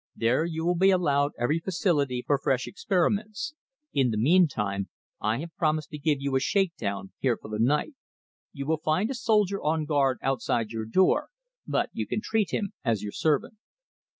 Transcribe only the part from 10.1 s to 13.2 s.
outside your door, but you can treat him as your